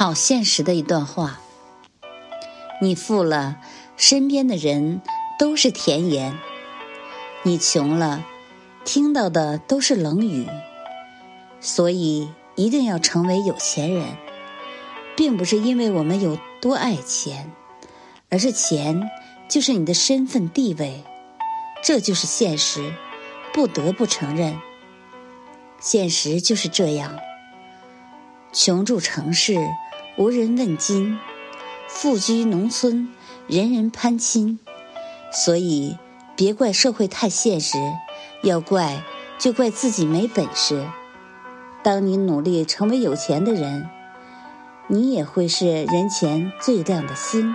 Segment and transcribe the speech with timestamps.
[0.00, 1.40] 好现实的一段话。
[2.80, 3.60] 你富了，
[3.98, 5.02] 身边的人
[5.38, 6.32] 都是甜言；
[7.42, 8.24] 你穷了，
[8.82, 10.48] 听到的都是冷语。
[11.60, 14.06] 所以，一定要成为有钱人，
[15.18, 17.52] 并不是因为我们有多爱钱，
[18.30, 19.10] 而是钱
[19.50, 21.04] 就是你的身份地位，
[21.84, 22.94] 这就是现实，
[23.52, 24.58] 不得不承认。
[25.78, 27.18] 现实就是这样。
[28.52, 29.54] 穷住城市，
[30.16, 31.18] 无人问津；
[31.88, 33.08] 富居农村，
[33.46, 34.58] 人人攀亲。
[35.32, 35.96] 所以，
[36.36, 37.78] 别怪社会太现实，
[38.42, 39.02] 要怪
[39.38, 40.86] 就怪自己没本事。
[41.82, 43.88] 当你努力成为有钱的人，
[44.88, 47.54] 你也会是人前最亮的星。